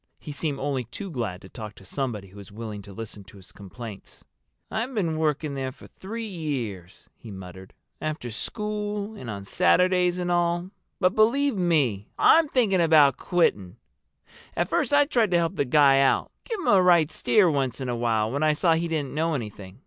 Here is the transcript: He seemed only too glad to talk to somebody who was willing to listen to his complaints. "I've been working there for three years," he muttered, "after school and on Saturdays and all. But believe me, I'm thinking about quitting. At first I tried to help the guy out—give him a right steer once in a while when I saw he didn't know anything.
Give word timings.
He 0.17 0.31
seemed 0.31 0.59
only 0.59 0.85
too 0.85 1.11
glad 1.11 1.43
to 1.43 1.47
talk 1.49 1.75
to 1.75 1.85
somebody 1.85 2.29
who 2.29 2.37
was 2.37 2.51
willing 2.51 2.81
to 2.81 2.91
listen 2.91 3.23
to 3.25 3.37
his 3.37 3.51
complaints. 3.51 4.23
"I've 4.71 4.95
been 4.95 5.15
working 5.19 5.53
there 5.53 5.71
for 5.71 5.85
three 5.85 6.25
years," 6.25 7.07
he 7.15 7.29
muttered, 7.29 7.75
"after 8.01 8.31
school 8.31 9.13
and 9.13 9.29
on 9.29 9.45
Saturdays 9.45 10.17
and 10.17 10.31
all. 10.31 10.71
But 10.99 11.13
believe 11.13 11.55
me, 11.55 12.07
I'm 12.17 12.49
thinking 12.49 12.81
about 12.81 13.17
quitting. 13.17 13.77
At 14.57 14.69
first 14.69 14.91
I 14.91 15.05
tried 15.05 15.29
to 15.29 15.37
help 15.37 15.55
the 15.55 15.65
guy 15.65 15.99
out—give 15.99 16.59
him 16.61 16.65
a 16.67 16.81
right 16.81 17.11
steer 17.11 17.47
once 17.51 17.79
in 17.79 17.87
a 17.87 17.95
while 17.95 18.31
when 18.31 18.41
I 18.41 18.53
saw 18.53 18.73
he 18.73 18.87
didn't 18.87 19.13
know 19.13 19.35
anything. 19.35 19.77